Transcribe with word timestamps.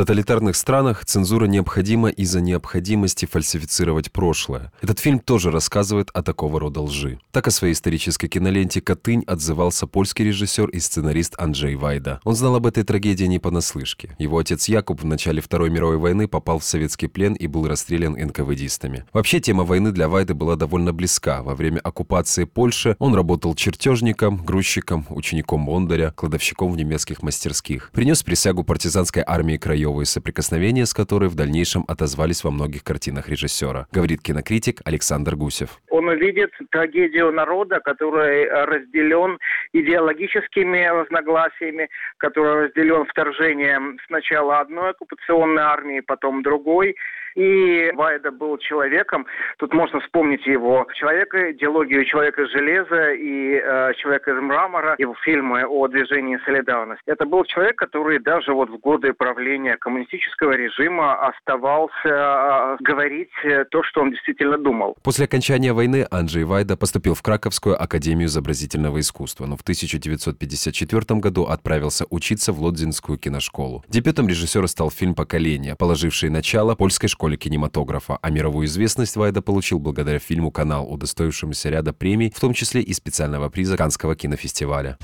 тоталитарных 0.00 0.56
странах 0.56 1.04
цензура 1.04 1.44
необходима 1.44 2.08
из-за 2.08 2.40
необходимости 2.40 3.26
фальсифицировать 3.26 4.10
прошлое. 4.10 4.72
Этот 4.80 4.98
фильм 4.98 5.18
тоже 5.18 5.50
рассказывает 5.50 6.08
о 6.14 6.22
такого 6.22 6.58
рода 6.58 6.80
лжи. 6.80 7.18
Так 7.32 7.48
о 7.48 7.50
своей 7.50 7.74
исторической 7.74 8.26
киноленте 8.26 8.80
«Катынь» 8.80 9.24
отзывался 9.26 9.86
польский 9.86 10.24
режиссер 10.24 10.70
и 10.70 10.80
сценарист 10.80 11.34
Анджей 11.38 11.74
Вайда. 11.74 12.18
Он 12.24 12.34
знал 12.34 12.54
об 12.54 12.66
этой 12.66 12.82
трагедии 12.82 13.24
не 13.24 13.38
понаслышке. 13.38 14.16
Его 14.18 14.38
отец 14.38 14.68
Якуб 14.68 15.02
в 15.02 15.04
начале 15.04 15.42
Второй 15.42 15.68
мировой 15.68 15.98
войны 15.98 16.28
попал 16.28 16.60
в 16.60 16.64
советский 16.64 17.08
плен 17.08 17.34
и 17.34 17.46
был 17.46 17.68
расстрелян 17.68 18.14
НКВДистами. 18.14 19.04
Вообще, 19.12 19.38
тема 19.38 19.64
войны 19.64 19.92
для 19.92 20.08
Вайды 20.08 20.32
была 20.32 20.56
довольно 20.56 20.94
близка. 20.94 21.42
Во 21.42 21.54
время 21.54 21.78
оккупации 21.80 22.44
Польши 22.44 22.96
он 22.98 23.14
работал 23.14 23.54
чертежником, 23.54 24.42
грузчиком, 24.42 25.04
учеником 25.10 25.66
Бондаря, 25.66 26.14
кладовщиком 26.16 26.72
в 26.72 26.76
немецких 26.78 27.22
мастерских. 27.22 27.90
Принес 27.92 28.22
присягу 28.22 28.64
партизанской 28.64 29.22
армии 29.26 29.58
краевые 29.90 30.06
соприкосновения 30.06 30.86
с 30.86 30.94
которой 30.94 31.28
в 31.28 31.34
дальнейшем 31.34 31.84
отозвались 31.88 32.44
во 32.44 32.50
многих 32.50 32.84
картинах 32.84 33.28
режиссера, 33.28 33.86
говорит 33.92 34.22
кинокритик 34.22 34.80
Александр 34.84 35.36
Гусев. 35.36 35.78
Он 35.90 36.08
увидит 36.08 36.50
трагедию 36.70 37.32
народа, 37.32 37.80
который 37.80 38.48
разделен 38.48 39.38
идеологическими 39.72 40.86
разногласиями, 40.86 41.88
который 42.18 42.66
разделен 42.66 43.04
вторжением 43.06 43.98
сначала 44.06 44.60
одной 44.60 44.90
оккупационной 44.90 45.62
армии, 45.62 46.00
потом 46.00 46.42
другой. 46.42 46.94
И 47.36 47.90
Вайда 47.94 48.30
был 48.30 48.58
человеком, 48.58 49.26
тут 49.58 49.72
можно 49.72 50.00
вспомнить 50.00 50.46
его 50.46 50.86
человека, 50.94 51.52
идеологию 51.52 52.04
человека 52.04 52.46
железа 52.46 53.12
и 53.12 53.54
э, 53.54 53.92
человека 53.98 54.32
из 54.32 54.40
мрамора, 54.40 54.96
его 54.98 55.14
фильмы 55.24 55.64
о 55.64 55.86
движении 55.88 56.38
солидарности. 56.44 57.02
Это 57.06 57.26
был 57.26 57.44
человек, 57.44 57.76
который 57.76 58.18
даже 58.18 58.52
вот 58.52 58.70
в 58.70 58.78
годы 58.78 59.12
правления 59.12 59.76
коммунистического 59.76 60.52
режима 60.52 61.28
оставался 61.28 61.92
э, 62.04 62.76
говорить 62.80 63.30
то, 63.70 63.82
что 63.84 64.02
он 64.02 64.10
действительно 64.10 64.58
думал. 64.58 64.96
После 65.02 65.26
окончания 65.26 65.72
войны 65.72 66.06
Анджей 66.10 66.44
Вайда 66.44 66.76
поступил 66.76 67.14
в 67.14 67.22
Краковскую 67.22 67.80
академию 67.80 68.26
изобразительного 68.26 69.00
искусства, 69.00 69.46
но 69.46 69.56
в 69.56 69.62
1954 69.62 71.20
году 71.20 71.44
отправился 71.44 72.06
учиться 72.10 72.52
в 72.52 72.60
Лодзинскую 72.60 73.18
киношколу. 73.18 73.84
Дебютом 73.88 74.28
режиссера 74.28 74.66
стал 74.66 74.90
фильм 74.90 75.14
«Поколение», 75.14 75.76
положивший 75.76 76.30
начало 76.30 76.74
польской 76.74 77.08
школе 77.08 77.19
школе 77.20 77.36
кинематографа, 77.36 78.18
а 78.22 78.30
мировую 78.30 78.66
известность 78.66 79.14
Вайда 79.14 79.42
получил 79.42 79.78
благодаря 79.78 80.18
фильму 80.18 80.50
«Канал», 80.50 80.90
удостоившемуся 80.90 81.68
ряда 81.68 81.92
премий, 81.92 82.32
в 82.34 82.40
том 82.40 82.54
числе 82.54 82.80
и 82.80 82.94
специального 82.94 83.50
приза 83.50 83.76
Канского 83.76 84.16
кинофестиваля. 84.16 84.96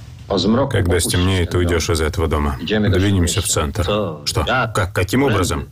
Когда 0.70 0.98
стемнеет, 0.98 1.50
ты 1.50 1.58
уйдешь 1.58 1.90
из 1.90 2.00
этого 2.00 2.26
дома. 2.26 2.56
Двинемся 2.58 3.42
в 3.42 3.44
центр. 3.44 3.82
Что? 4.24 4.44
Как? 4.46 4.94
Каким 4.94 5.24
образом? 5.24 5.68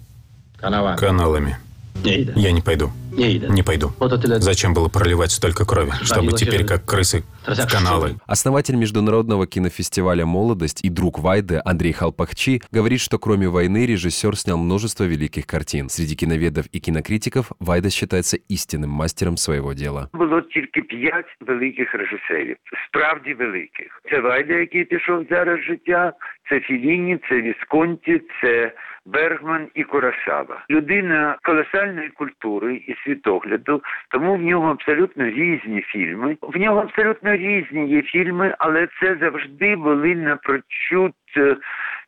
Каналами. 0.60 1.56
Я 2.04 2.52
не 2.52 2.60
пойду. 2.60 2.92
Не 3.13 3.63
пойду. 3.63 3.91
Зачем 4.39 4.73
было 4.73 4.89
проливать 4.89 5.31
столько 5.31 5.65
крови, 5.65 5.91
чтобы 6.03 6.33
теперь, 6.33 6.65
как 6.65 6.85
крысы, 6.85 7.23
в 7.45 7.67
каналы? 7.67 8.15
Основатель 8.25 8.75
Международного 8.75 9.47
кинофестиваля 9.47 10.25
«Молодость» 10.25 10.83
и 10.83 10.89
друг 10.89 11.19
Вайды 11.19 11.61
Андрей 11.65 11.93
Халпахчи 11.93 12.61
говорит, 12.71 13.01
что 13.01 13.17
кроме 13.19 13.47
войны 13.47 13.85
режиссер 13.85 14.35
снял 14.35 14.57
множество 14.57 15.03
великих 15.03 15.45
картин. 15.45 15.89
Среди 15.89 16.15
киноведов 16.15 16.65
и 16.71 16.79
кинокритиков 16.79 17.51
Вайда 17.59 17.89
считается 17.89 18.37
истинным 18.49 18.89
мастером 18.89 19.37
своего 19.37 19.73
дела. 19.73 20.09
Було 20.13 20.41
тільки 20.41 20.81
п'ять 20.81 21.25
великих 21.41 21.93
режисерів, 21.93 22.55
справді 22.87 23.33
великих. 23.33 24.01
Це 24.09 24.19
Вайда, 24.19 24.53
який 24.53 24.85
пішов 24.85 25.25
зараз 25.29 25.59
з 25.59 25.63
життя, 25.63 26.13
це 26.49 26.59
Філіні, 26.59 27.19
це 27.29 27.41
Вісконті, 27.41 28.21
це 28.41 28.73
Бергман 29.06 29.68
і 29.74 29.84
Курасава. 29.84 30.64
Людина 30.70 31.36
колосальної 31.42 32.08
культури 32.08 32.74
і 32.86 32.94
світогляду, 33.04 33.82
тому 34.10 34.34
в 34.36 34.42
нього 34.42 34.70
абсолютно 34.70 35.24
різні 35.24 35.82
фільми. 35.82 36.36
В 36.42 36.56
нього 36.56 36.80
абсолютно 36.80 37.36
різні 37.36 37.88
є 37.88 38.02
фільми, 38.02 38.54
але 38.58 38.88
це 39.00 39.16
завжди 39.20 39.76
були 39.76 40.14
напрочуд 40.14 41.12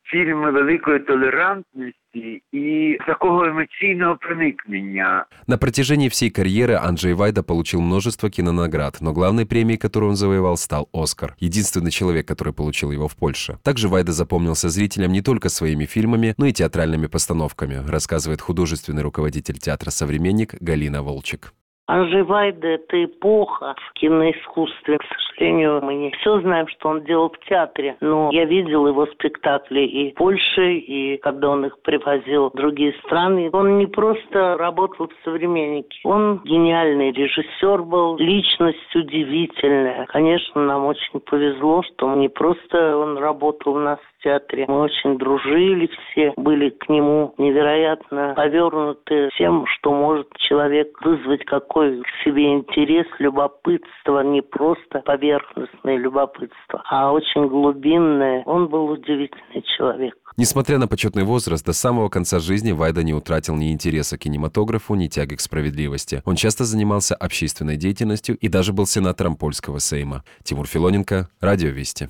фільми 0.06 0.52
великої 0.52 1.00
толерантності 1.00 2.42
и 2.54 2.98
такого 3.08 3.46
эмоционального 3.46 4.16
проникновения. 4.16 5.26
На 5.48 5.58
протяжении 5.58 6.10
всей 6.10 6.30
карьеры 6.30 6.74
Анджей 6.74 7.14
Вайда 7.14 7.44
получил 7.44 7.82
множество 7.82 8.30
кинонаград, 8.30 9.02
но 9.02 9.14
главной 9.14 9.46
премией, 9.46 9.78
которую 9.78 10.10
он 10.10 10.16
завоевал, 10.16 10.58
стал 10.58 10.90
«Оскар». 10.94 11.36
Единственный 11.40 11.92
человек, 11.92 12.28
который 12.28 12.54
получил 12.54 12.92
его 12.92 13.08
в 13.08 13.16
Польше. 13.16 13.58
Также 13.64 13.88
Вайда 13.88 14.12
запомнился 14.12 14.70
зрителям 14.70 15.12
не 15.12 15.22
только 15.22 15.50
своими 15.50 15.86
фильмами, 15.86 16.34
но 16.38 16.48
и 16.48 16.54
театральными 16.54 17.08
постановками, 17.08 17.82
рассказывает 17.88 18.42
художественный 18.42 19.04
руководитель 19.04 19.58
театра 19.58 19.90
«Современник» 19.90 20.56
Галина 20.60 21.04
Волчек. 21.04 21.54
Анжи 21.89 22.25
Вайда– 22.25 22.67
это 22.69 23.05
эпоха 23.05 23.77
в 23.79 23.93
киноискусстве. 23.93 24.99
К 24.99 25.05
сожалению, 25.05 25.81
мы 25.83 25.95
не 25.95 26.11
все 26.11 26.41
знаем, 26.41 26.67
что 26.67 26.89
он 26.89 27.05
делал 27.05 27.31
в 27.31 27.39
театре. 27.49 27.97
Но 28.01 28.31
я 28.33 28.45
видел 28.45 28.89
его 28.89 29.07
спектакли 29.07 29.81
и 29.81 30.11
в 30.11 30.15
Польше, 30.15 30.75
и 30.75 31.17
когда 31.19 31.51
он 31.51 31.67
их 31.67 31.79
привозил 31.83 32.51
в 32.51 32.57
другие 32.57 32.93
страны. 33.05 33.51
Он 33.53 33.79
не 33.79 33.87
просто 33.87 34.57
работал 34.57 35.07
в 35.07 35.25
«Современнике». 35.25 36.01
Он 36.03 36.41
гениальный 36.45 37.13
режиссер 37.13 37.83
был, 37.83 38.17
личность 38.17 38.95
удивительная. 38.95 40.07
Конечно, 40.07 40.63
нам 40.63 40.87
очень 40.87 41.21
повезло, 41.21 41.85
что 41.85 42.13
не 42.17 42.29
просто 42.29 42.97
он 42.97 43.17
работал 43.17 43.75
у 43.75 43.79
нас 43.79 44.01
в 44.01 44.23
театре. 44.25 44.65
Мы 44.67 44.81
очень 44.81 45.19
дружили 45.19 45.89
все, 46.11 46.33
были 46.37 46.71
к 46.71 46.89
нему 46.89 47.33
невероятно 47.39 48.35
повернуты 48.37 49.29
всем, 49.35 49.67
что 49.67 49.93
может 49.93 50.29
человек 50.39 51.01
вызвать 51.05 51.45
какой 51.77 52.03
к 52.03 52.07
себе 52.25 52.55
интерес, 52.55 53.07
любопытство, 53.19 54.23
не 54.23 54.41
просто 54.41 55.01
поверхностное 55.05 55.99
любопытство, 55.99 56.83
а 56.89 57.13
очень 57.13 57.49
глубинное. 57.49 58.43
Он 58.47 58.69
был 58.69 58.89
удивительный 58.89 59.63
человек. 59.77 60.15
Несмотря 60.39 60.79
на 60.79 60.89
почетный 60.89 61.25
возраст, 61.25 61.65
до 61.65 61.73
самого 61.73 62.09
конца 62.09 62.41
жизни 62.41 62.73
Вайда 62.73 63.03
не 63.03 63.15
утратил 63.15 63.57
ни 63.57 63.73
интереса 63.73 64.17
к 64.17 64.23
кинематографу, 64.23 64.95
ни 64.95 65.09
тяги 65.09 65.35
к 65.35 65.41
справедливости. 65.41 66.23
Он 66.25 66.37
часто 66.37 66.65
занимался 66.65 67.15
общественной 67.15 67.77
деятельностью 67.77 68.37
и 68.37 68.49
даже 68.49 68.73
был 68.73 68.87
сенатором 68.87 69.37
польского 69.37 69.79
Сейма. 69.79 70.25
Тимур 70.45 70.67
Филоненко, 70.67 71.29
Радио 71.41 71.71
Вести. 71.71 72.09